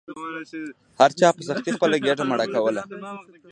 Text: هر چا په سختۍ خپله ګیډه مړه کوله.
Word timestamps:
هر 0.99 1.11
چا 1.19 1.27
په 1.37 1.41
سختۍ 1.47 1.71
خپله 1.77 1.95
ګیډه 2.05 2.23
مړه 2.31 2.45
کوله. 2.53 2.81